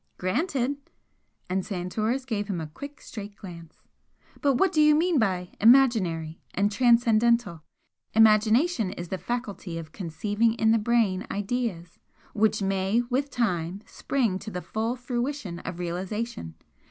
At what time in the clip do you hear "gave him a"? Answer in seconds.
2.25-2.65